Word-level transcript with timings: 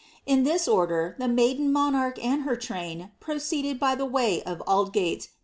In 0.25 0.45
this 0.45 0.67
order, 0.67 1.15
the 1.19 1.27
maiden 1.27 1.71
monarch 1.71 2.17
and 2.25 2.41
her 2.41 2.57
Inu 2.57 3.79
>y 3.79 3.93
the 3.93 4.05
way 4.05 4.41
of 4.41 4.63
Aldgate. 4.65 5.27